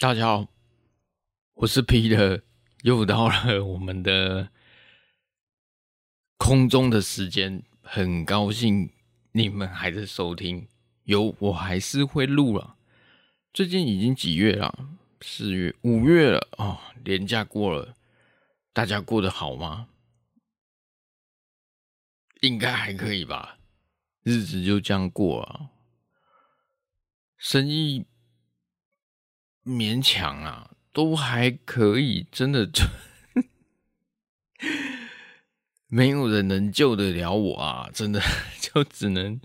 [0.00, 0.46] 大家好，
[1.54, 2.42] 我是 Peter，
[2.82, 4.48] 又到了我们的
[6.36, 8.92] 空中的时间，很高兴
[9.32, 10.68] 你们还在收听。
[11.02, 12.76] 有我还是会录了。
[13.52, 14.88] 最近已经几月了？
[15.20, 17.96] 四月、五月了哦，年假过了，
[18.72, 19.88] 大家过得好吗？
[22.42, 23.58] 应该还可以吧，
[24.22, 25.70] 日子就这样过了，
[27.36, 28.06] 生意。
[29.68, 32.82] 勉强啊，都还可以，真的就
[35.88, 37.90] 没有人能救得了我啊！
[37.92, 38.18] 真的
[38.60, 39.38] 就只能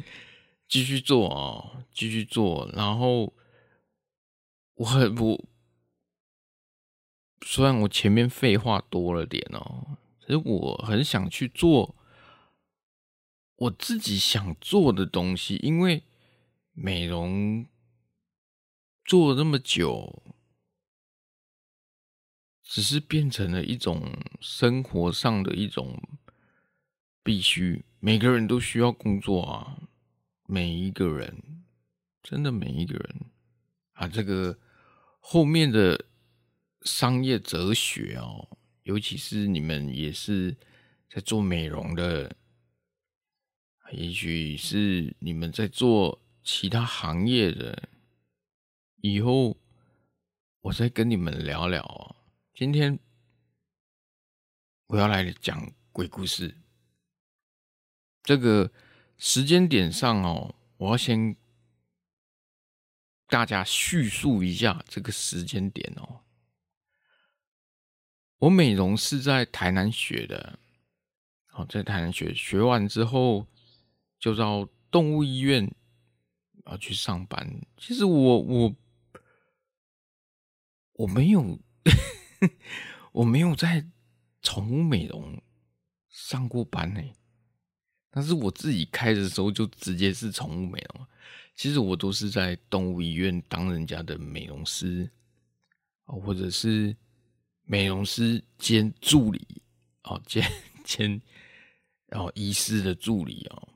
[0.68, 2.72] 继续做啊，继续做。
[2.74, 3.34] 然后
[4.76, 5.50] 我很不，
[7.46, 11.96] 虽然我前面废话多了点哦，其实我很想去做
[13.58, 16.04] 我自己想做的东西，因为
[16.72, 17.66] 美容。
[19.06, 20.23] 做了那么久，
[22.74, 26.02] 只是变成了一种生活上的一种
[27.22, 27.86] 必须。
[28.00, 29.78] 每个人都需要工作啊，
[30.48, 31.64] 每一个人，
[32.24, 33.26] 真的每一个人
[33.92, 34.58] 啊，这个
[35.20, 36.04] 后面的
[36.82, 40.58] 商业哲学哦，尤其是你们也是
[41.08, 42.36] 在做美容的，
[43.92, 47.88] 也许是你们在做其他行业的。
[48.98, 49.56] 以后
[50.62, 52.23] 我再跟你们聊聊啊。
[52.54, 53.00] 今天
[54.86, 56.56] 我要来讲鬼故事。
[58.22, 58.72] 这个
[59.18, 61.36] 时间点上哦，我要先
[63.26, 66.22] 大家叙述一下这个时间点哦。
[68.38, 70.60] 我美容是在台南学的，
[71.48, 73.48] 好，在台南学，学完之后
[74.20, 75.74] 就到动物医院
[76.66, 77.62] 啊去上班。
[77.78, 78.76] 其实我我。
[80.96, 81.60] 我没有，
[83.12, 83.86] 我没有在
[84.42, 85.42] 宠物美容
[86.10, 87.02] 上过班呢。
[88.10, 91.08] 但是我自己开的时候就直接是宠物美容。
[91.56, 95.10] 其实我都是在动物医院当人家的美容师，
[96.06, 96.96] 或者是
[97.64, 99.62] 美容师兼助理
[100.04, 100.44] 哦，兼
[100.84, 101.22] 兼
[102.08, 103.70] 然后医师的助理哦。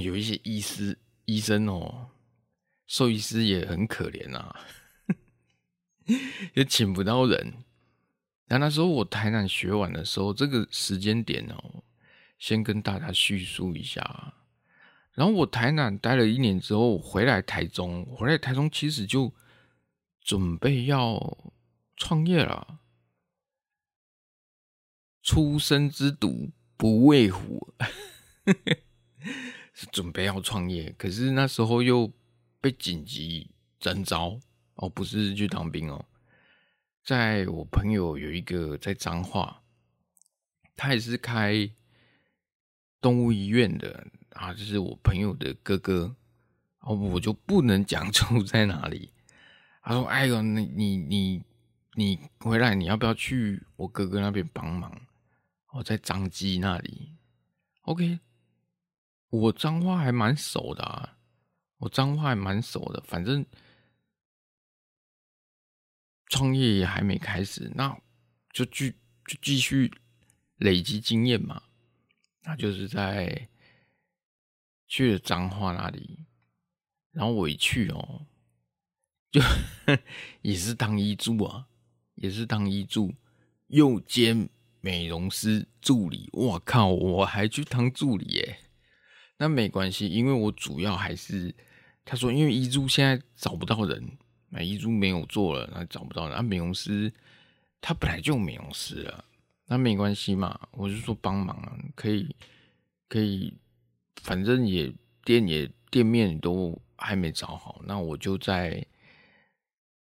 [0.00, 2.10] 有一些医师医生哦，
[2.86, 4.54] 兽医师也很可怜啊。
[6.54, 7.64] 也请不到人。
[8.50, 11.84] 那那时候我台南学完的时候，这个时间点哦，
[12.36, 14.34] 先跟大家叙述一下。
[15.12, 19.32] 然后我台南待了一年之后，回来台中，回来台中其实就
[20.20, 21.38] 准备要
[21.96, 22.80] 创业了。
[25.22, 27.72] 初生之犊不畏虎，
[29.72, 32.10] 是准备要创业，可是那时候又
[32.60, 34.40] 被紧急征召。
[34.74, 36.04] 哦，不是去当兵哦，
[37.02, 39.62] 在我朋友有一个在彰化，
[40.76, 41.68] 他也是开
[43.00, 46.14] 动物医院的啊，就是我朋友的哥哥，
[46.80, 49.12] 哦，我就不能讲出 在哪里。
[49.82, 51.42] 他说：“哎呦，你你你
[51.94, 55.06] 你回来，你要不要去我哥哥那边帮忙？
[55.72, 57.16] 我在彰基那里。
[57.82, 58.20] ”OK，
[59.30, 61.16] 我彰化还蛮熟的啊，
[61.78, 63.44] 我彰化还蛮熟的，反正。
[66.30, 67.94] 创业也还没开始，那
[68.52, 68.90] 就继
[69.26, 69.92] 就继续
[70.56, 71.62] 累积经验嘛。
[72.44, 73.48] 那就是在
[74.86, 76.24] 去了彰化那里，
[77.12, 78.26] 然后我一去哦，
[79.30, 79.42] 就
[80.40, 81.66] 也是当医助啊，
[82.14, 83.12] 也是当医助，
[83.66, 84.48] 又兼
[84.80, 86.30] 美容师助理。
[86.32, 88.58] 我靠，我还去当助理耶？
[89.36, 91.54] 那没关系，因为我主要还是
[92.04, 94.16] 他说，因为医助现在找不到人。
[94.50, 96.36] 买一株没有做了，那找不到人。
[96.36, 97.12] 那美容师
[97.80, 99.24] 他本来就美容师了，
[99.66, 100.68] 那没关系嘛。
[100.72, 102.34] 我就说帮忙啊，可以
[103.08, 103.56] 可以，
[104.16, 104.92] 反正也
[105.24, 108.84] 店也店面都还没找好，那我就在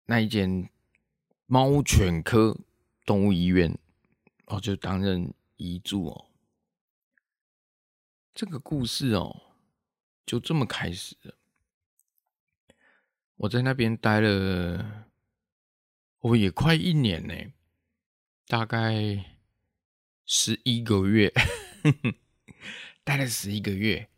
[0.07, 0.69] 那一间
[1.47, 2.59] 猫犬科
[3.07, 3.79] 动物医院
[4.47, 6.27] 哦，就担任医助哦。
[8.35, 9.43] 这个故事哦，
[10.27, 11.35] 就这么开始了。
[13.37, 15.07] 我在那边待了，
[16.21, 17.35] 我也快一年呢，
[18.47, 19.37] 大概
[20.25, 21.33] 十一个月，
[23.03, 24.09] 待了十一个月，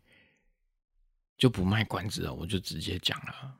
[1.35, 3.59] 就不卖关子了，我就直接讲了。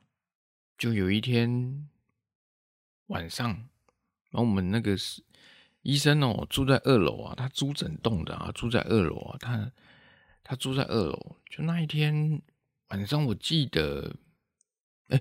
[0.77, 1.89] 就有一天
[3.07, 3.49] 晚上，
[4.29, 5.23] 然后我们那个是
[5.81, 9.71] 医生哦，住在二楼啊，他租整栋的啊，住在二楼啊，他
[10.43, 11.35] 他住在二楼。
[11.49, 12.41] 就那一天
[12.89, 14.15] 晚上，我记得，
[15.07, 15.19] 哎。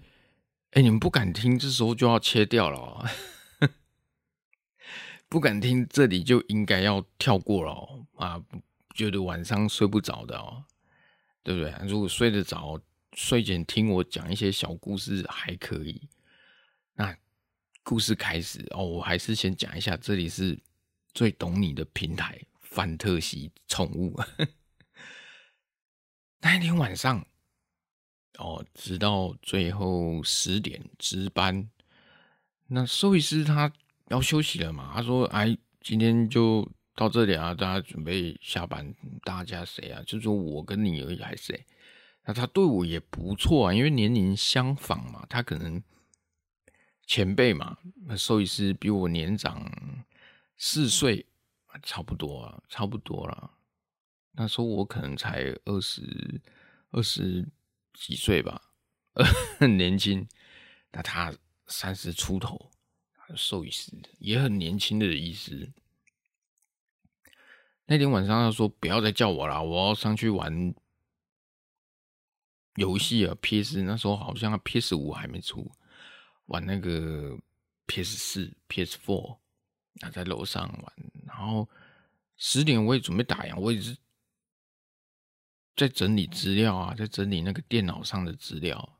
[0.76, 3.08] 哎，你们不敢听，这时候就要切掉了哦。
[5.26, 8.06] 不敢听，这里就应该要跳过了哦。
[8.16, 8.44] 啊，
[8.94, 10.64] 觉得晚上睡不着的哦，
[11.42, 11.74] 对不对？
[11.88, 12.78] 如果睡得着，
[13.14, 16.10] 睡前听我讲一些小故事还可以。
[16.92, 17.16] 那
[17.82, 20.60] 故事开始哦，我还是先讲一下，这里是
[21.14, 24.14] 最懂你的平台——范特西宠物。
[26.40, 27.26] 那一天晚上，
[28.38, 31.68] 哦，直到最后十点值班，
[32.66, 33.72] 那兽医师他
[34.08, 34.92] 要休息了嘛？
[34.94, 38.94] 他说：“哎，今天就到这里啊，大家准备下班。
[39.24, 40.02] 大家谁啊？
[40.06, 41.66] 就说我跟你而已，还是谁？
[42.24, 45.82] 那他对我也不错啊，因为年龄相仿嘛，他可能
[47.06, 47.78] 前辈嘛。
[48.04, 49.70] 那兽医师比我年长
[50.56, 51.26] 四岁，
[51.82, 53.50] 差不多啊，差不多了。”
[54.38, 56.40] 那时候我可能才二十
[56.90, 57.46] 二十
[57.96, 58.60] 几岁吧，
[59.58, 60.28] 很年轻。
[60.92, 61.34] 那他
[61.66, 62.70] 三十出头，
[63.34, 65.72] 兽医师也很年轻的意思。
[67.86, 70.74] 那天晚上他说不要再叫我了，我要上去玩
[72.76, 73.36] 游戏啊。
[73.40, 75.70] PS 那时候好像 PS 五还没出，
[76.46, 77.38] 玩那个
[77.86, 79.38] PS 四、PS Four，
[80.00, 80.92] 他在楼上玩。
[81.26, 81.68] 然后
[82.36, 83.96] 十点我也准备打烊，我也是。
[85.76, 88.98] 在整理资料啊，在整理那个电脑上的资料，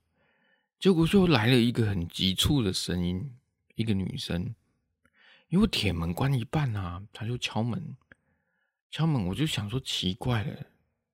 [0.79, 3.35] 结果就来了一个很急促的声音，
[3.77, 4.55] 一个女生，
[5.49, 7.97] 因为铁门关一半啊，她就敲门，
[8.91, 10.67] 敲门，我就想说奇怪了，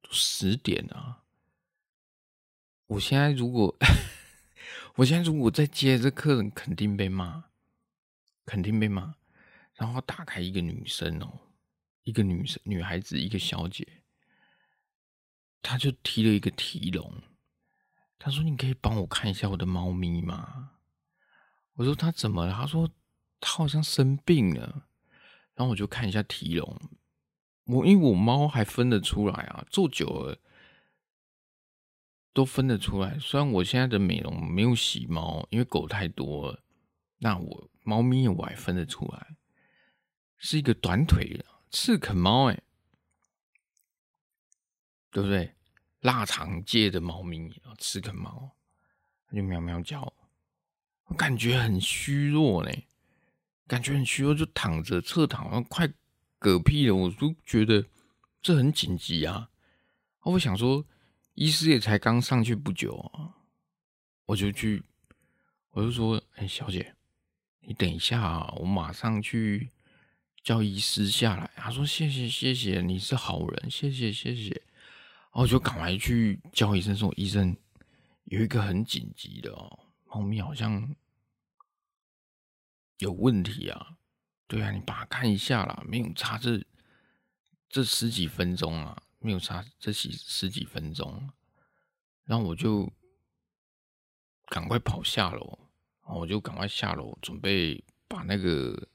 [0.02, 1.22] 都十点啊，
[2.88, 3.78] 我现在如果，
[4.96, 7.44] 我现在如果再接这客人，肯定被骂，
[8.44, 9.14] 肯定被骂，
[9.74, 11.38] 然后打开一个女生哦，
[12.02, 13.86] 一个女生，女孩子，一个小姐。
[15.62, 17.22] 他就提了一个提笼，
[18.18, 20.70] 他说：“你可以帮我看一下我的猫咪吗？”
[21.74, 22.90] 我说：“他怎么了？”他说
[23.40, 24.88] ：“他好像生病了。”
[25.54, 26.80] 然后我就看一下提笼，
[27.66, 30.38] 我因为我猫还分得出来啊，做久了
[32.32, 33.18] 都分得出来。
[33.18, 36.62] 虽然我现在的美容没有洗猫，因为狗太多了，
[37.18, 39.36] 那我猫咪我还分得出来，
[40.38, 42.60] 是一个短腿的赤崁猫，哎。
[45.12, 45.54] 对不对？
[46.00, 47.48] 腊肠界的猫咪，
[47.78, 48.50] 赤崁猫，
[49.28, 50.12] 它就喵喵叫，
[51.04, 52.72] 我感觉很虚弱呢，
[53.68, 55.88] 感觉很虚弱，就躺着侧躺，快
[56.40, 56.94] 嗝屁了。
[56.96, 57.86] 我都觉得
[58.42, 59.48] 这很紧急啊！
[60.22, 60.84] 我想说，
[61.34, 63.30] 医师也才刚上去不久啊，
[64.26, 64.82] 我就去，
[65.70, 66.96] 我就说：“哎，小姐，
[67.60, 69.70] 你等一下啊，我马上去
[70.42, 74.60] 叫医师下来。”他说：“谢谢，谢谢，你是好人，谢谢，谢谢。”
[75.34, 77.56] 然后就赶快去叫医生说：“医生，
[78.24, 80.94] 有一个很紧急的哦，猫咪好像
[82.98, 83.96] 有问题啊。
[84.46, 86.62] 对啊，你把它看一下啦，没有差这
[87.70, 91.30] 这十几分钟啊，没有差这十十几分钟。
[92.24, 92.92] 然后我就
[94.48, 95.58] 赶快跑下楼，
[96.04, 98.86] 然后我就赶快下楼，准备把那个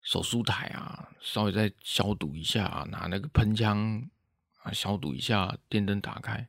[0.00, 4.08] 手术台啊稍微再消毒一下，拿那个喷枪。”
[4.62, 6.48] 啊，消毒一下，电灯打开。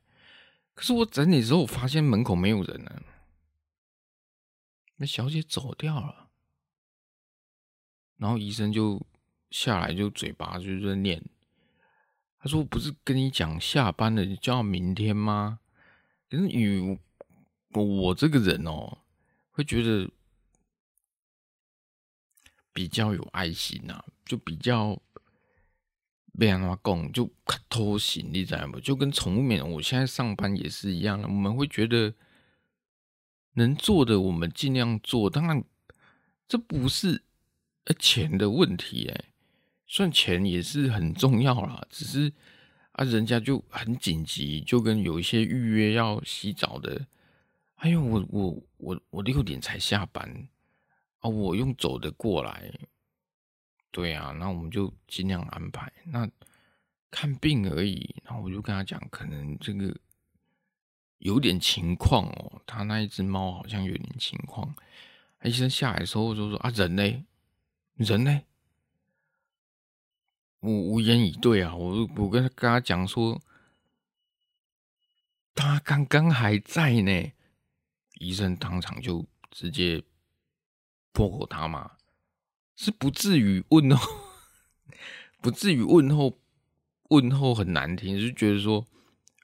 [0.74, 3.02] 可是我整理之后，我发现门口没有人了。
[4.96, 6.30] 那小姐走掉了。
[8.16, 9.04] 然后医生就
[9.50, 11.22] 下来，就嘴巴就在念。
[12.38, 15.60] 他说：“我不是跟你讲下班了，你叫明天吗？”
[16.28, 16.98] 可是与
[17.70, 18.98] 我，我这个人哦，
[19.50, 20.10] 会觉得
[22.72, 25.00] 比较有爱心呐，就比较。
[26.38, 27.30] 被人家讲就
[27.68, 28.78] 偷行，你知道吗？
[28.82, 31.28] 就跟宠物美容，我现在上班也是一样的。
[31.28, 32.14] 我们会觉得
[33.54, 35.28] 能做的，我们尽量做。
[35.28, 35.62] 当然，
[36.48, 37.22] 这不是
[37.98, 39.24] 钱的问题，哎，
[39.86, 41.86] 算钱也是很重要啦。
[41.90, 42.32] 只是
[42.92, 47.06] 啊，人家就很紧急，就跟有一些预约要洗澡的。
[47.76, 50.48] 哎呦，我我我我六点才下班
[51.18, 52.72] 啊，我用走的过来。
[53.92, 55.92] 对啊，那我们就尽量安排。
[56.06, 56.28] 那
[57.10, 59.96] 看病而已，然后我就跟他讲，可能这个
[61.18, 64.74] 有点情况哦，他那一只猫好像有点情况。
[65.44, 67.24] 医生下来的时候就说：“啊，人呢？
[67.94, 68.42] 人呢？”
[70.60, 73.40] 我无言以对啊，我我跟他跟他讲说，
[75.54, 77.32] 他刚刚还在呢。
[78.18, 80.00] 医生当场就直接
[81.12, 81.90] 破口大骂。
[82.76, 84.08] 是不至于问候，
[85.40, 86.38] 不至于问候，
[87.10, 88.86] 问候很难听，就觉得说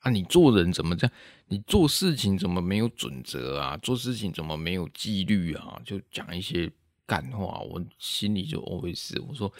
[0.00, 1.16] 啊，你做人怎么这样？
[1.50, 3.76] 你做事情怎么没有准则啊？
[3.78, 5.80] 做事情怎么没有纪律啊？
[5.84, 6.70] 就讲一些
[7.06, 9.52] 干话，我心里就 always 我说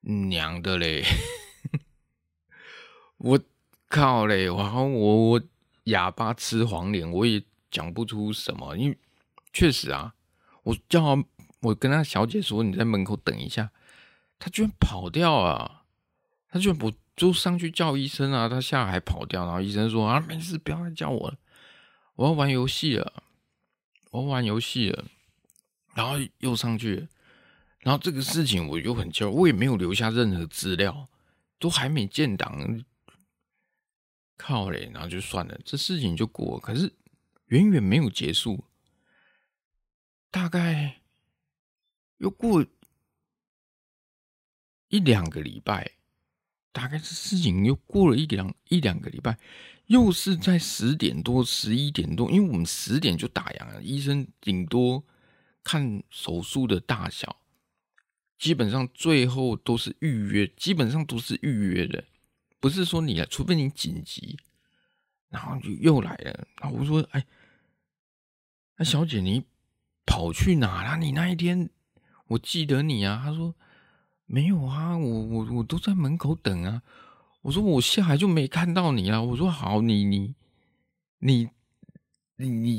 [0.00, 1.04] 娘的嘞，
[3.18, 3.38] 我
[3.88, 5.42] 靠嘞，然后我我
[5.84, 8.98] 哑巴吃黄连，我也讲不出什么，因为
[9.52, 10.14] 确实啊，
[10.62, 11.24] 我叫他，
[11.60, 13.70] 我跟他小姐说你在门口等一下，
[14.38, 15.84] 他居然跑掉啊，
[16.48, 16.92] 他居然不。
[17.16, 21.36] 就上去叫医生啊，他下来还跑掉，然后医生说啊，没事，不要再叫我了，
[22.14, 23.22] 我要玩游戏了，
[24.10, 25.04] 我要玩游戏了，
[25.92, 27.08] 然后又上去，
[27.80, 31.08] 然后这个事情我就很焦，我也没有留下任何资料，
[31.58, 32.82] 都还没建档，
[34.38, 36.90] 靠嘞，然后就算了，这事情就过了，可是
[37.48, 38.64] 远远没有结束，
[40.30, 40.99] 大概
[42.20, 42.64] 又过
[44.88, 45.92] 一两个礼拜。
[46.72, 49.36] 大概这事情又过了一两一两个礼拜，
[49.86, 55.04] 又是在十点多、十一点多，因为我们十点就打烊了，医生顶多
[55.64, 57.40] 看手术的大小，
[58.38, 62.04] 基本上最后都是预约，基本上都是预约的，
[62.60, 64.38] 不是说你来，除非你紧急，
[65.28, 66.46] 然后就又来了。
[66.60, 67.26] 然后我说：“哎，
[68.76, 69.44] 那小姐你
[70.06, 70.96] 跑去哪了？
[70.98, 71.68] 你那一天
[72.30, 73.54] 我记得你啊。”他说。
[74.32, 76.82] 没有啊，我我我都在门口等啊。
[77.42, 79.20] 我说我下来就没看到你啊。
[79.20, 80.36] 我说好，你你
[81.18, 81.48] 你
[82.36, 82.78] 你你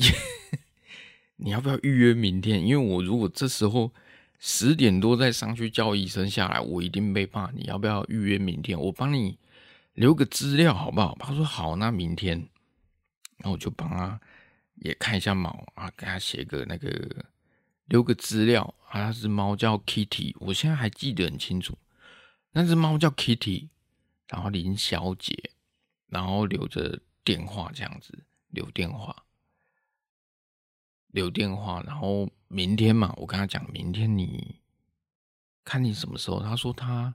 [1.36, 2.66] 你要不要预约明天？
[2.66, 3.92] 因为我如果这时候
[4.40, 7.52] 十点多再上去叫医生下来，我一定被骂。
[7.52, 8.80] 你要不要预约明天？
[8.80, 9.38] 我帮你
[9.96, 11.18] 留个资料好不好？
[11.20, 12.38] 他说好，那明天，
[13.40, 14.18] 然后我就帮他
[14.76, 17.26] 也看一下毛啊，给他写个那个。
[17.92, 21.78] 留个资料啊，那只猫叫 Kitty，我现在还记得很清楚。
[22.52, 23.68] 那只猫叫 Kitty，
[24.30, 25.52] 然后林小姐，
[26.08, 29.26] 然后留着电话这样子，留电话，
[31.08, 34.62] 留电话，然后明天嘛，我跟他讲，明天你
[35.66, 36.40] 看你什么时候？
[36.40, 37.14] 他说他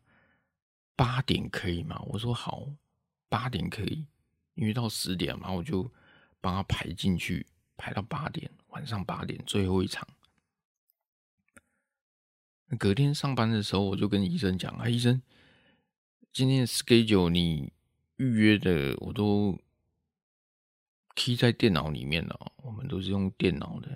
[0.95, 1.99] 八点可以吗？
[2.09, 2.69] 我说好，
[3.31, 4.05] 八点可以，
[4.53, 5.91] 因为到十点嘛，我就
[6.43, 7.47] 帮他排进去，
[7.79, 10.07] 排到八点，晚上八点最后一场。
[12.79, 15.23] 隔天上班的时候，我就跟医生讲：“啊，医生，
[16.33, 17.73] 今天 schedule 你
[18.17, 19.57] 预约的我都
[21.15, 23.89] key 在电脑里面了，我们都是用电脑的。”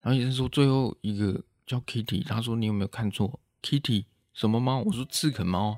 [0.00, 5.76] 然后医生说：“最后一个叫 Kitty，他说你有没有看错？Kitty 什么猫？”我说：“刺肯猫。”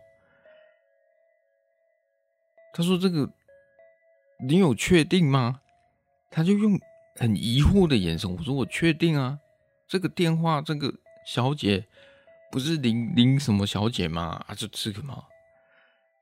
[2.73, 3.33] 他说：“这个
[4.47, 5.63] 你有确定吗？”
[6.31, 6.81] 他就用
[7.17, 8.33] 很疑惑的眼神。
[8.33, 9.41] 我说：“我确定啊，
[9.89, 11.87] 这个电话这个。”小姐，
[12.51, 14.45] 不是林林什么小姐吗？
[14.47, 15.25] 啊，就这个吗？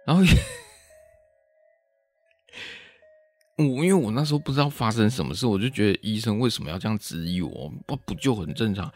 [0.07, 0.23] 然后
[3.57, 7.69] 我因为我那时候不知道发生什么事，我就觉得医生为什么要这样质疑我？
[7.87, 8.93] 不不就很正常？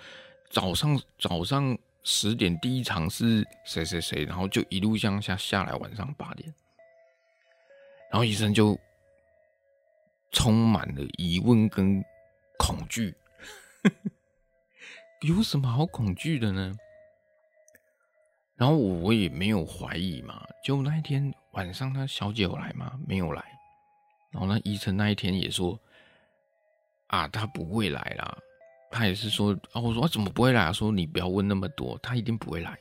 [0.51, 6.55] 早上早上十点第一场是谁谁谁，然后就一路向下下来，晚上八点，
[8.11, 8.79] 然后医生就
[10.33, 12.03] 充满了疑问跟
[12.59, 13.15] 恐惧。
[15.25, 16.75] 有什么好恐惧的呢？
[18.57, 22.93] 然后我我也没有怀疑嘛，就那一天晚上，他小姐有来吗？
[23.07, 23.43] 没有来。
[24.31, 25.81] 然后那医生那一天也说
[27.07, 28.37] 啊，他不会来啦。
[28.91, 30.71] 他也是说啊，我说他怎么不会来？
[30.73, 32.79] 说你不要问那么多，他一定不会来。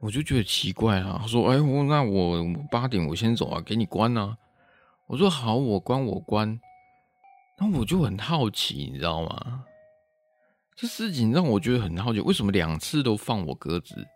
[0.00, 1.16] 我就觉得奇怪啊。
[1.22, 4.36] 他说哎，我那我八点我先走啊，给你关啊。
[5.06, 6.60] 我说好，我关我关。
[7.56, 9.64] 然后我就很好奇，你知道吗？
[10.76, 14.06] 这事情让我觉得很好奇，为什么两次都放我鸽子？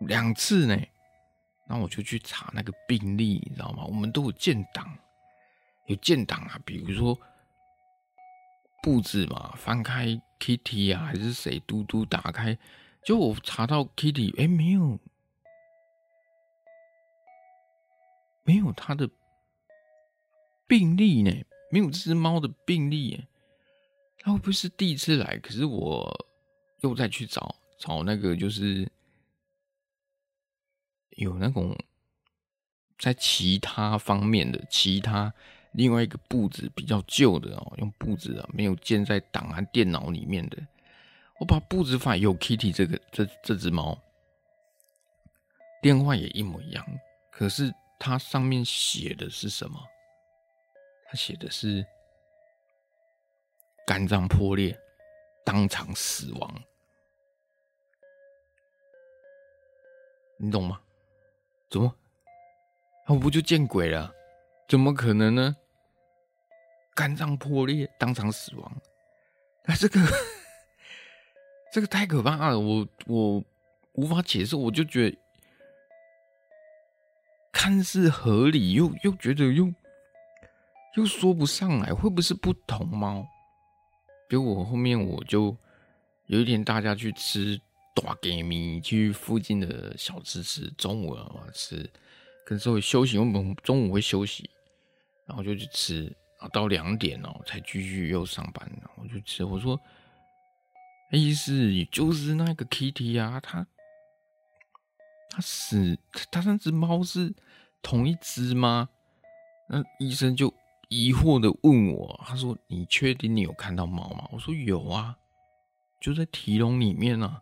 [0.00, 0.76] 两次呢？
[1.66, 3.84] 然后我就去查那个病例，你知道吗？
[3.84, 4.86] 我们都有建档，
[5.86, 6.60] 有建档啊。
[6.66, 7.18] 比如说
[8.82, 12.58] 布置嘛，翻开 Kitty 啊，还是谁嘟嘟打开，
[13.02, 14.98] 就我查到 Kitty，哎，没有，
[18.44, 19.08] 没有他的
[20.66, 21.30] 病例呢，
[21.70, 23.28] 没有这只猫的病例耶。
[24.24, 25.36] 他不是第一次来？
[25.38, 26.26] 可是我
[26.82, 28.88] 又再去找找那个，就是
[31.16, 31.76] 有那种
[32.98, 35.34] 在其他方面的其他
[35.72, 40.56] 另外一个布置比较旧的哦，用布置啊，没有建在档案电脑里面的。
[41.40, 43.98] 我把布置发有 Kitty 这个这这只猫，
[45.82, 46.86] 电话也一模一样，
[47.32, 49.80] 可是它上面写的是什么？
[51.08, 51.84] 它写的是。
[53.86, 54.78] 肝脏破裂，
[55.44, 56.62] 当场死亡，
[60.38, 60.80] 你懂吗？
[61.68, 61.94] 怎么？
[63.08, 64.14] 我不就见鬼了？
[64.68, 65.56] 怎么可能呢？
[66.94, 68.72] 肝脏破裂，当场死亡。
[69.64, 70.00] 那这个，
[71.72, 73.44] 这个太可怕了，我我
[73.94, 75.18] 无法解释，我就觉得
[77.50, 79.72] 看似合理，又又觉得又
[80.96, 83.26] 又说不上来，会不会是不同猫？
[84.32, 85.54] 结果后面我就
[86.24, 87.60] 有一天大家去吃
[87.94, 91.86] 大给米，去附近的小吃吃，中午啊吃，
[92.46, 94.48] 跟稍微休息，我们中午会休息，
[95.26, 96.10] 然后就去吃。
[96.50, 98.66] 到两点哦，才继续又上班。
[98.96, 99.78] 我就吃，我说，
[101.10, 103.66] 意思就是那个 Kitty 啊，他
[105.28, 105.98] 他死，
[106.30, 107.34] 他那只猫是
[107.82, 108.88] 同一只吗？
[109.68, 110.52] 那医生就
[110.92, 115.16] 疑惑的问我，他说：“你确定你有看到猫吗？”我说：“有啊，
[116.02, 117.40] 就在提笼里面呢、啊。”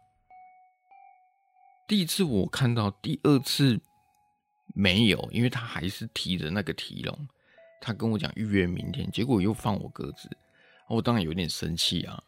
[1.88, 3.80] 第一次我看到，第二次
[4.72, 7.28] 没有，因为他还是提着那个提笼。
[7.80, 10.30] 他跟我讲预约明天，结果又放我鸽子，
[10.86, 12.22] 我当然有点生气啊。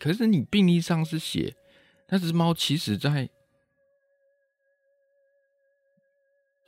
[0.00, 1.54] 可是你病历上是写
[2.08, 3.30] 那只猫，其实在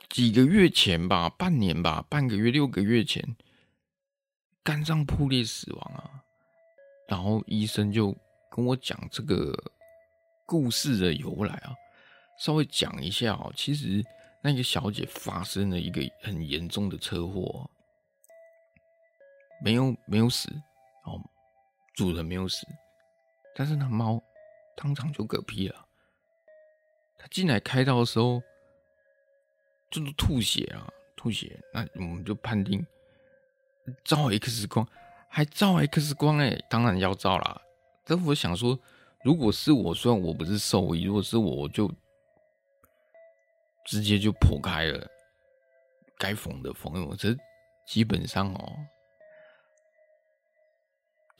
[0.07, 3.35] 几个月前吧，半年吧，半个月、六个月前，
[4.67, 6.21] 肝脏破裂死亡啊。
[7.07, 8.13] 然后医生就
[8.51, 9.57] 跟我讲这个
[10.45, 11.73] 故事的由来啊，
[12.37, 13.49] 稍微讲一下哦。
[13.55, 14.03] 其实
[14.43, 17.69] 那个小姐发生了一个很严重的车祸。
[19.63, 20.49] 没有没有死
[21.05, 21.17] 哦，
[21.95, 22.67] 主人没有死，
[23.55, 24.21] 但是那猫
[24.75, 25.87] 当场就嗝屁了。
[27.17, 28.43] 他进来开刀的时候，
[29.89, 31.57] 就是吐血啊，吐血。
[31.73, 32.85] 那我们就判定
[34.03, 34.87] 照 X 光，
[35.27, 37.61] 还照 X 光哎，当然要照啦。
[38.05, 38.79] 但我想说，
[39.23, 41.91] 如果是我，虽然我不是兽医，如果是我，我就
[43.85, 45.07] 直接就剖开了，
[46.17, 47.05] 该缝的缝。
[47.07, 47.35] 我这
[47.85, 48.73] 基本上哦。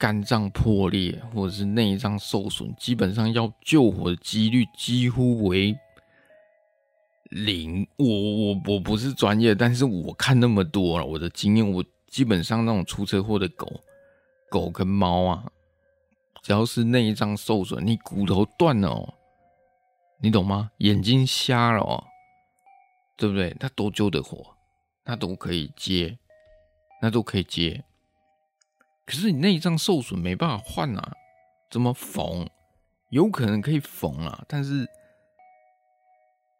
[0.00, 5.76] 肝脏破裂或者是内脏受损，基本上要救活的几率几乎为
[7.30, 7.84] 零。
[7.96, 13.80] 我我我不是专业，但是我看那么多了，我的经验，我基本上那种出车祸的狗、
[14.50, 15.52] 狗跟猫啊，
[16.42, 19.14] 只要是内脏受损，你骨头断了哦，
[20.20, 20.70] 你懂吗？
[20.78, 22.04] 眼睛瞎了哦，
[23.16, 23.54] 对不对？
[23.60, 24.56] 它都救得活，
[25.04, 26.18] 它都可以接，
[27.02, 27.84] 那都可以接。
[29.04, 31.16] 可是你内脏受损没办法换啊，
[31.70, 32.48] 怎么缝？
[33.10, 34.86] 有可能可以缝啊，但是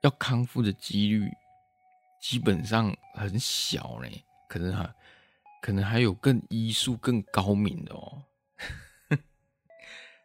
[0.03, 1.31] 要康复的几率
[2.21, 4.25] 基本上很小嘞。
[4.49, 4.91] 可能还
[5.61, 8.23] 可能还有更医术更高明的哦。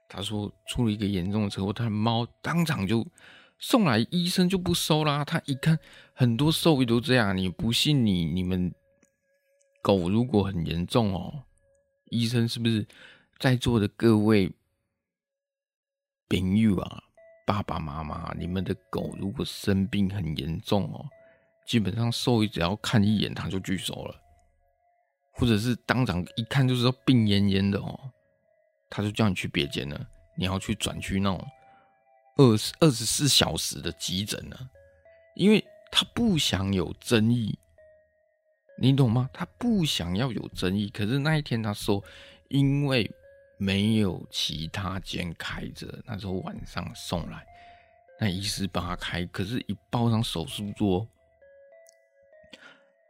[0.09, 3.05] 他说出了一个严重的车祸，他的猫当场就
[3.57, 5.25] 送来，医生就不收啦。
[5.25, 5.79] 他一看
[6.13, 8.73] 很多兽医都这样，你不信你你们
[9.81, 11.43] 狗如果很严重哦。
[12.09, 12.85] 医生是不是
[13.39, 14.51] 在座的各位
[16.29, 17.03] 朋友啊，
[17.45, 21.09] 爸爸妈妈，你们的狗如果生病很严重哦，
[21.65, 24.15] 基本上兽医只要看一眼他就拒收了，
[25.33, 27.99] 或者是当场一看就知道病恹恹的哦，
[28.89, 31.45] 他就叫你去别间了，你要去转去那种
[32.37, 34.69] 二十二十四小时的急诊了，
[35.35, 37.57] 因为他不想有争议。
[38.75, 39.29] 你懂吗？
[39.31, 42.03] 他不想要有争议，可是那一天他说，
[42.49, 43.09] 因为
[43.57, 47.45] 没有其他间开着，那时候晚上送来，
[48.19, 51.07] 那医师帮他开，可是，一抱上手术桌，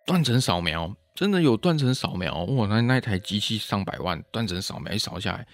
[0.05, 5.47] 断层扫描真的有断层扫描，哇，那那台机器上百万，断层扫描一扫下来，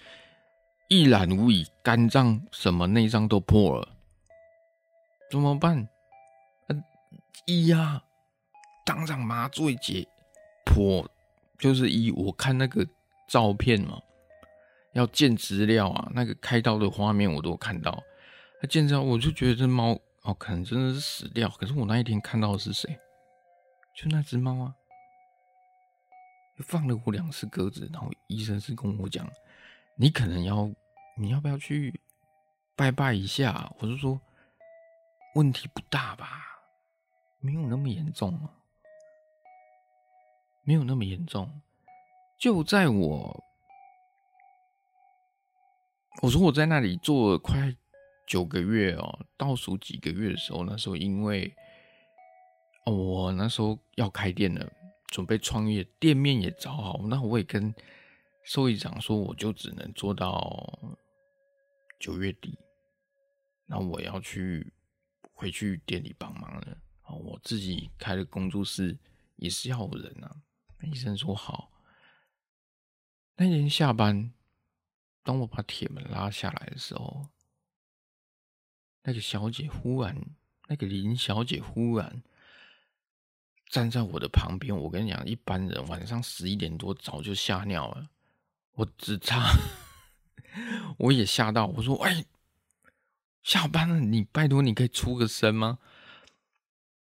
[0.88, 3.88] 一览无遗，肝脏什么内脏都破了，
[5.30, 5.88] 怎么办？
[6.68, 6.82] 嗯，
[7.46, 8.02] 医呀。
[8.86, 10.08] 当场麻醉解
[10.64, 11.06] 剖，
[11.58, 12.84] 就是以我看那个
[13.28, 14.00] 照片嘛，
[14.94, 18.02] 要见资料啊，那个开刀的画面我都看到。
[18.60, 21.48] 他见资料，我就觉得这猫哦，可能真的是死掉。
[21.50, 22.98] 可是我那一天看到的是谁？
[23.94, 24.74] 就那只猫啊，
[26.62, 27.88] 放了我两次鸽子。
[27.92, 29.30] 然后医生是跟我讲，
[29.96, 30.70] 你可能要，
[31.16, 32.00] 你要不要去
[32.76, 33.72] 拜拜一下？
[33.78, 34.20] 我就说，
[35.34, 36.26] 问题不大吧，
[37.40, 38.56] 没有那么严重啊。
[40.62, 41.50] 没有那么严重，
[42.38, 43.44] 就在我
[46.22, 47.74] 我说我在那里做了快
[48.26, 51.52] 九个月哦，倒数几个月的时候，那时候因为
[52.84, 54.70] 我那时候要开店了，
[55.10, 57.74] 准备创业，店面也找好，那我也跟
[58.44, 60.96] 兽医长说，我就只能做到
[61.98, 62.56] 九月底，
[63.66, 64.72] 那我要去
[65.34, 68.96] 回去店里帮忙了，我自己开的工作室
[69.36, 70.36] 也是要人啊。
[70.82, 71.70] 医生说好。
[73.36, 74.32] 那天下班，
[75.22, 77.28] 当我把铁门拉下来的时候，
[79.02, 80.16] 那个小姐忽然，
[80.68, 82.22] 那个林小姐忽然
[83.70, 84.76] 站在我的旁边。
[84.76, 88.10] 我跟你讲，一般人晚上十一点多早就吓尿了，
[88.72, 89.52] 我只差，
[90.98, 91.66] 我也吓到。
[91.66, 92.24] 我说：“哎，
[93.42, 95.78] 下班了，你拜托你可以出个声吗？”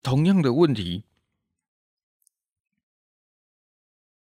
[0.02, 1.04] 同样的问题。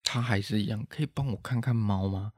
[0.03, 2.33] 他还是一样，可以帮我看看猫吗？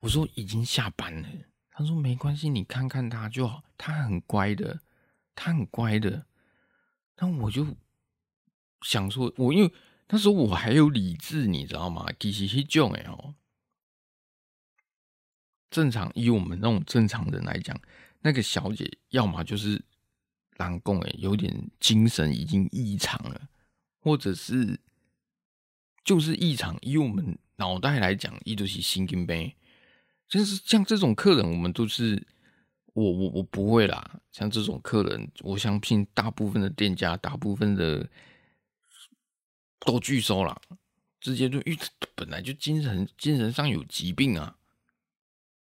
[0.00, 1.28] 我说已经下班了。
[1.70, 4.80] 他说没关系，你看看他就好，他很乖的，
[5.34, 6.26] 他很乖的。
[7.18, 7.66] 那我就
[8.86, 9.72] 想说，我因为
[10.08, 12.06] 那时候我还有理智，你知道吗？
[12.20, 13.34] 其实是这样的哦。
[15.70, 17.78] 正常以我们那种正常人来讲，
[18.20, 19.82] 那个小姐要么就是
[20.58, 23.48] 狼共哎，有点精神已经异常了，
[24.00, 24.78] 或者是。
[26.04, 29.52] 就是异常，以我们脑袋来讲，一都是神经病。
[30.28, 32.24] 就是像这种客人，我们都是
[32.92, 34.20] 我我我不会啦。
[34.30, 38.08] 像这种客人，我相信大部分的店家，大部分的
[39.80, 40.60] 都拒收了，
[41.20, 41.78] 直接就遇
[42.14, 44.56] 本来就精神精神上有疾病啊，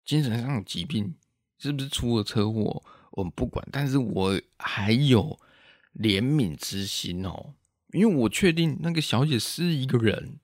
[0.05, 1.15] 精神上有疾病，
[1.59, 2.83] 是不是出了车祸？
[3.12, 5.38] 我们不管，但是我还有
[5.95, 7.55] 怜悯之心哦。
[7.93, 10.41] 因为我确定那个小姐是一个人，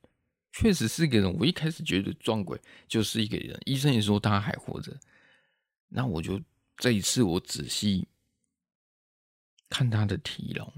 [0.53, 1.35] 确实是一个人。
[1.39, 4.95] 我一开始觉得撞鬼就是一个人，医生也说他还活着。
[5.89, 6.39] 那我就
[6.77, 8.07] 这一次我仔细
[9.71, 10.71] 看他的体容。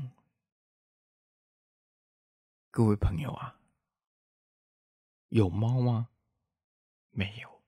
[2.70, 3.56] 各位朋友啊，
[5.28, 6.08] 有猫吗？
[7.10, 7.60] 没有。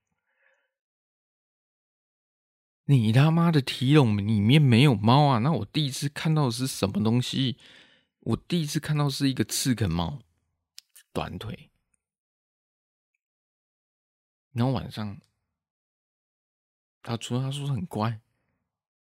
[2.84, 5.38] 你他妈的体笼里面没有猫啊？
[5.38, 7.58] 那我第一次看到的是什么东西？
[8.20, 10.20] 我第一次看到是一个刺梗猫，
[11.12, 11.70] 短腿。
[14.52, 15.18] 然后晚上，
[17.02, 18.20] 他除了他说很乖，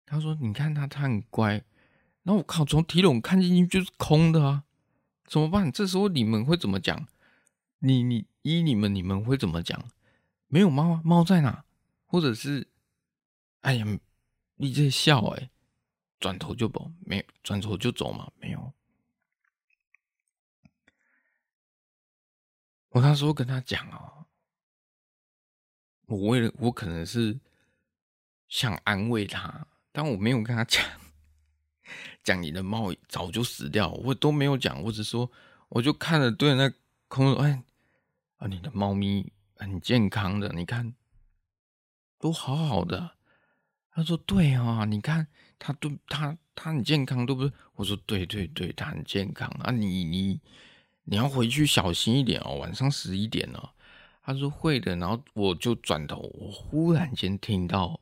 [0.05, 1.65] 他说你看他他很乖。
[2.23, 4.66] 然后我靠，从体笼看进去就是空的啊，
[5.27, 5.71] 怎么办？
[5.73, 7.07] 这时候你们会怎么讲？
[7.79, 9.91] 你你依你们你们会怎么讲？
[10.47, 11.65] 没有猫啊，猫在哪？
[12.07, 12.69] 或者是，
[13.61, 13.99] 哎呀，
[14.55, 15.51] 你在笑哎、
[16.21, 18.73] 转头就走，没转头就走嘛，没有。
[22.91, 24.27] 我那时候跟他讲哦，
[26.07, 27.39] 我为了我可能是
[28.49, 30.83] 想安慰他，但我没有跟他讲，
[32.27, 35.31] 讲你的猫早就死掉，我都没有讲，我只说
[35.69, 36.71] 我就看着对那
[37.07, 37.63] 空说，哎
[38.39, 40.93] 啊，你的猫咪很健康的，你看
[42.19, 43.13] 都好好的。
[43.93, 47.53] 他说对啊，你看他都他他很健康，对不对？
[47.77, 50.41] 我说对对对，他很健康啊，你你。
[51.09, 53.75] 你要回去小心一点哦，晚上十一点了。
[54.23, 58.01] 他说会的，然后我就转头，我忽然间听到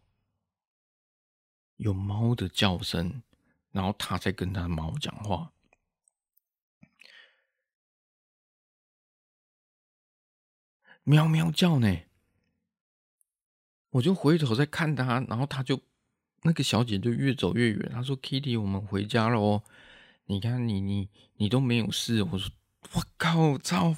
[1.76, 3.22] 有猫的叫声，
[3.74, 5.52] 然后他在跟他猫讲话，
[11.02, 11.94] 喵喵叫呢。
[13.90, 15.78] 我就回头在看他，然后他就
[16.42, 17.90] 那个小姐就越走越远。
[17.92, 19.62] 他说：“Kitty，我们回家了哦。
[20.26, 22.50] 你看你你你都没有事。”我说。
[22.92, 23.56] 我靠！
[23.56, 23.96] 操！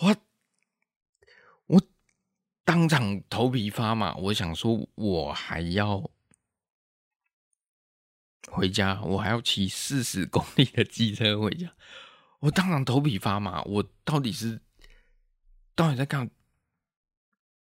[0.00, 0.16] 我
[1.64, 1.82] 我
[2.62, 4.14] 当场头皮发麻。
[4.16, 6.11] 我想说，我还要
[8.50, 11.72] 回家，我还要骑四十 公里的机车回家。
[12.40, 13.62] 我当场头皮发麻。
[13.62, 14.60] 我到底是
[15.74, 16.30] 到底在干？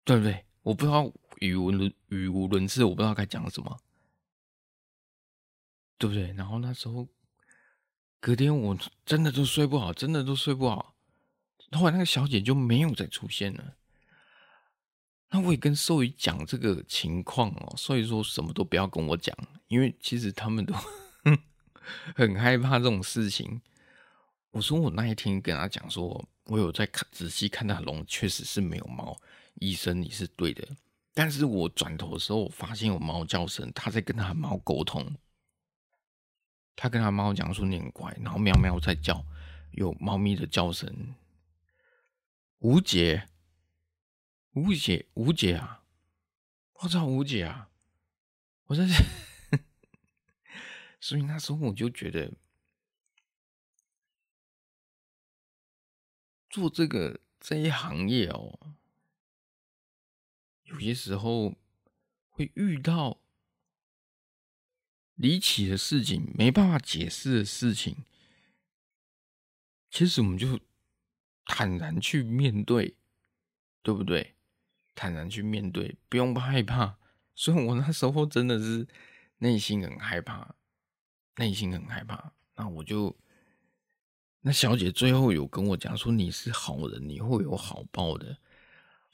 [0.04, 0.44] 对不对？
[0.62, 3.78] 我不知道语无伦语无伦次，我不知道该讲什么，
[5.96, 6.32] 对不对？
[6.32, 7.08] 然后那时候。
[8.20, 8.76] 隔天我
[9.06, 10.96] 真的都睡不好，真的都睡不好。
[11.70, 13.76] 后来那个小姐就没有再出现了。
[15.30, 19.36] 那我也跟兽医讲这个情况哦，所以说什么都不要跟我讲，
[19.68, 20.74] 因为其实他们都
[22.16, 23.60] 很害怕这种事情。
[24.50, 29.16] 我说我那一天跟他讲说，我有在看仔细看他的笼，确实是没有猫。
[29.56, 30.66] 医生你是对的，
[31.12, 35.14] 但是我转头的时候，我发现有猫叫声，他在跟他猫沟通。
[36.74, 39.24] 他跟他猫讲说：“你很乖。”然后喵喵在叫，
[39.72, 41.12] 有猫咪的叫声。
[42.60, 43.26] 吴姐，
[44.58, 45.84] 无解，无解啊！
[46.74, 47.70] 我操，无解啊！
[48.64, 48.94] 我在这，
[51.00, 52.32] 所以那时候我就觉得，
[56.50, 58.74] 做这个这一行业哦，
[60.64, 61.54] 有些时候
[62.28, 63.20] 会遇到。
[65.20, 68.04] 离奇的事情，没办法解释的事情，
[69.90, 70.60] 其实我们就
[71.44, 72.94] 坦然去面对，
[73.82, 74.36] 对不对？
[74.98, 76.96] 坦然去面对，不用害怕。
[77.36, 78.84] 所以我那时候真的是
[79.38, 80.56] 内心很害怕，
[81.36, 82.32] 内心很害怕。
[82.56, 83.16] 那我就，
[84.40, 88.38] 那小姐最后有跟我讲说：“你是好人，你会有好报的。”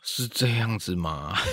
[0.02, 1.36] 是这样子吗？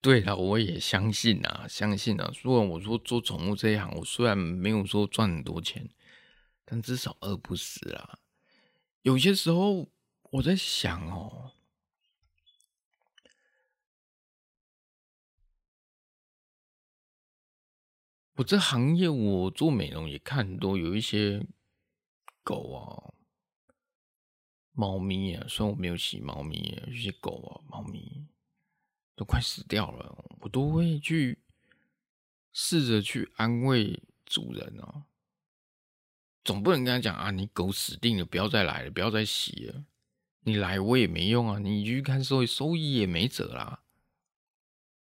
[0.00, 2.30] 对了，我也相信啊，相信啊。
[2.32, 5.90] 虽然我说做宠物这一行，我虽然没有说赚很多钱，
[6.64, 8.20] 但至少饿不死啊。
[9.02, 9.88] 有些时候
[10.30, 11.52] 我在想哦，
[18.34, 21.46] 我这行业我做美容也看很多，有一些
[22.42, 23.14] 狗啊。
[24.72, 28.28] 猫咪啊，虽然我没有洗猫咪，有些狗啊、猫咪
[29.16, 31.42] 都快死掉了，我都会去
[32.52, 35.06] 试着去安慰主人哦。
[36.44, 39.84] 总不能跟他讲啊，你狗死定了，不要再来了，不要再洗了。
[40.48, 43.82] 你来我也没用啊，你去看兽医，兽医也没辙啦，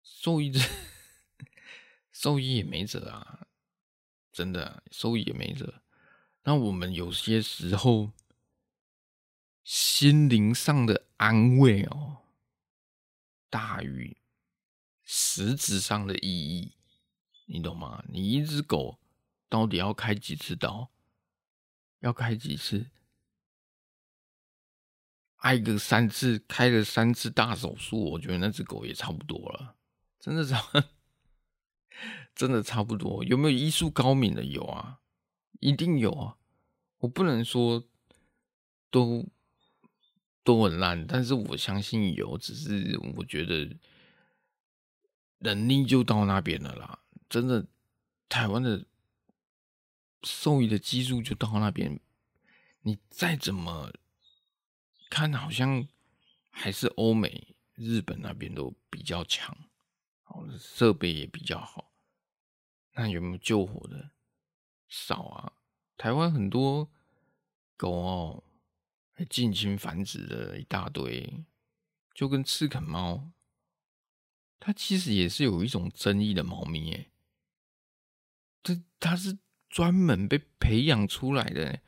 [0.02, 0.60] 兽医这
[2.12, 3.48] 兽医也没辙啊，
[4.32, 5.82] 真的，兽医也没辙。
[6.44, 8.12] 那我们有些时候。
[9.68, 12.18] 心灵上的安慰哦，
[13.50, 14.16] 大于
[15.02, 16.74] 实质上的意义，
[17.46, 18.06] 你懂吗？
[18.08, 19.00] 你一只狗
[19.50, 20.92] 到底要开几次刀？
[22.02, 22.92] 要开几次？
[25.46, 29.76] 挨个三次，开了三次大手术，我觉得那只狗也差不多了，
[30.20, 30.62] 真的差，
[32.34, 33.24] 真的差不多。
[33.24, 34.44] 有没有医术高明的？
[34.44, 35.00] 有啊，
[35.60, 36.38] 一定有啊。
[36.98, 37.88] 我不能说
[38.90, 39.26] 都。
[40.46, 43.76] 都很烂，但是我相信有，只是我觉得
[45.40, 47.00] 能力就到那边了啦。
[47.28, 47.66] 真的，
[48.30, 48.86] 台湾的
[50.22, 52.00] 兽医的技术就到那边，
[52.82, 53.92] 你再怎么
[55.10, 55.88] 看，好像
[56.50, 59.58] 还是欧美、日本那边都比较强，
[60.24, 61.92] 好，设备也比较好。
[62.94, 64.12] 那有没有救火的？
[64.88, 65.54] 少啊，
[65.98, 66.90] 台湾很多
[67.76, 68.44] 狗哦。
[69.30, 71.46] 近亲繁殖的一大堆，
[72.14, 73.32] 就跟赤啃猫，
[74.60, 77.12] 它其实也是有一种争议的猫咪诶。
[78.62, 79.40] 这它是
[79.70, 81.82] 专门被培养出来的，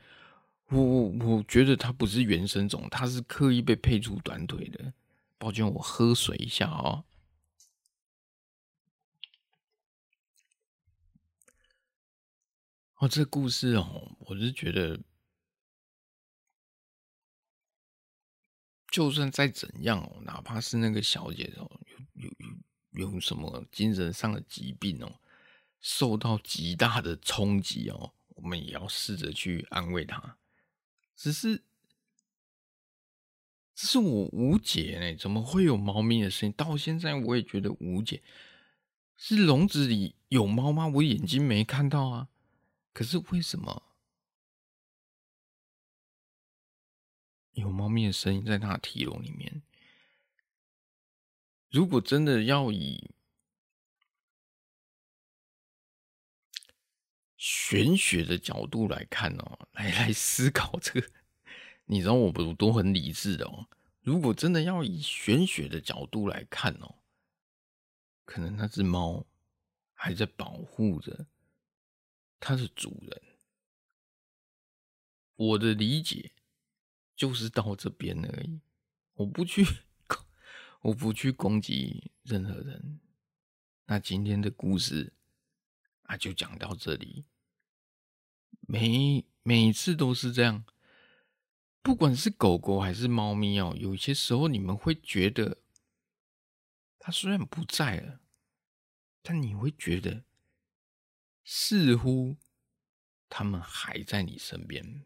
[0.68, 4.92] 我我我觉得它不是原生种，它是刻意被配出短腿的。
[5.38, 7.04] 抱歉，我喝水一下哦。
[12.96, 15.00] 哦，这故事哦，我是觉得。
[18.90, 22.30] 就算再怎样哦，哪怕是那个小姐哦，有有
[22.90, 25.20] 有有什么精神上的疾病哦，
[25.80, 30.36] 受到极大的冲击哦，我们也要试着去安慰她。
[31.18, 31.64] 只是，
[33.74, 36.52] 只是我无解呢，怎么会有猫咪的声音？
[36.56, 38.22] 到现在我也觉得无解。
[39.16, 40.86] 是笼子里有猫吗？
[40.86, 42.28] 我眼睛没看到啊。
[42.92, 43.82] 可是为什么？
[47.50, 49.62] 有猫咪的声音在它的体笼里面。
[51.68, 53.10] 如果真的要以
[57.38, 61.08] 玄学的角度来看哦，来 来思考这个，
[61.86, 63.66] 你知道我不都很理智的哦。
[64.02, 66.96] 如果真的要以玄学的角度来看哦，
[68.26, 69.24] 可能那只猫
[69.94, 71.26] 还在保护着
[72.38, 73.22] 它的主人。
[75.36, 76.32] 我的理解。
[77.16, 78.60] 就是到这边而已，
[79.14, 79.66] 我不去，
[80.82, 83.00] 我不去攻击任何人。
[83.86, 85.12] 那今天的故事
[86.08, 87.26] 啊，就讲到这里。
[88.60, 90.64] 每每次都是这样，
[91.82, 95.58] 不管是狗狗还是猫咪哦，有些时候你们会觉得，
[96.98, 98.20] 它虽然不在了，
[99.22, 100.24] 但你会觉得，
[101.44, 102.36] 似乎
[103.28, 105.04] 它们还在你身边。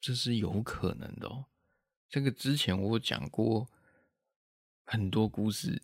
[0.00, 1.46] 这是有可能的哦，
[2.08, 3.70] 这个之前我讲过
[4.84, 5.82] 很多故事，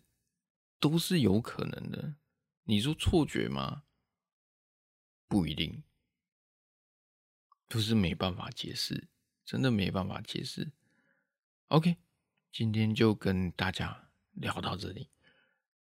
[0.79, 2.15] 都是有可能的。
[2.63, 3.83] 你说错觉吗？
[5.27, 5.83] 不一定，
[7.69, 9.07] 就是没办法解释，
[9.45, 10.71] 真的没办法解释。
[11.67, 11.97] OK，
[12.51, 15.09] 今天就跟大家聊到这里。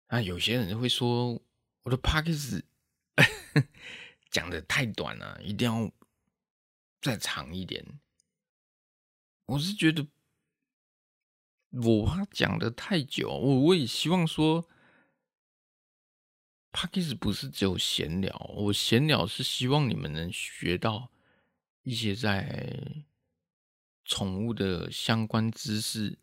[0.09, 1.43] 那有些人会说
[1.83, 2.63] 我的 Podcast
[4.31, 5.93] 讲的太短了，一定要
[7.01, 7.85] 再长一点。
[9.47, 10.07] 我是觉得
[11.71, 14.69] 我怕讲的太久，我我也希望说
[16.73, 21.11] ，Podcast 不是只有闲聊，我闲聊是希望你们能学到
[21.83, 23.05] 一些在
[24.05, 26.19] 宠物的相关知识，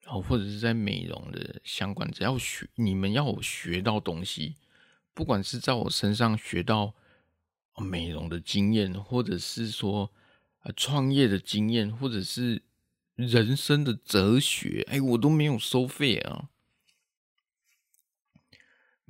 [0.00, 4.56] 然后或者是在美容的相关，只要学你们要学到东西，
[5.14, 6.94] 不管是在我身上学到
[7.76, 10.12] 美容的经验，或者是说
[10.62, 12.62] 呃创业的经验，或者是
[13.14, 16.50] 人生的哲学，哎，我都没有收费啊。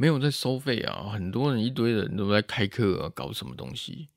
[0.03, 1.11] 没有在收费啊！
[1.11, 4.09] 很多人一堆人都在开课啊，搞什么东西？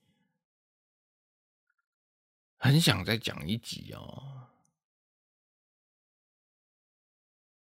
[2.57, 4.47] 很想再讲一集哦。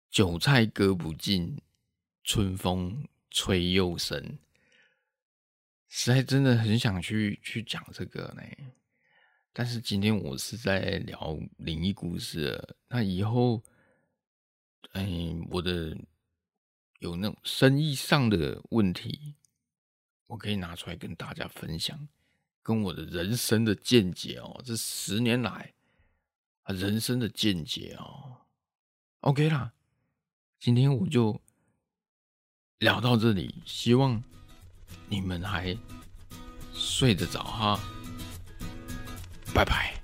[0.10, 1.62] 韭菜割不尽，
[2.24, 4.40] 春风吹又生。
[5.90, 8.42] 实在真的很想去去讲这个呢，
[9.52, 13.62] 但是今天我是在聊灵异故事，那以后，
[14.94, 15.06] 哎，
[15.50, 15.98] 我的。
[17.00, 19.36] 有那种生意上的问题，
[20.28, 22.08] 我可以拿出来跟大家分享，
[22.64, 24.62] 跟我的人生的见解哦。
[24.66, 25.74] 这十年来
[26.64, 28.38] 啊，人生的见解哦。
[29.22, 29.74] OK 啦，
[30.60, 31.40] 今天我就
[32.80, 34.24] 聊到这里，希望
[35.08, 35.78] 你们还
[36.74, 37.80] 睡得着哈。
[39.54, 39.95] 拜拜。